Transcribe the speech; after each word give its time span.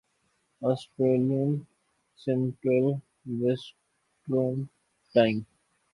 Australian 0.61 1.51
central 2.19 2.85
western 3.39 4.63
time 5.15 5.39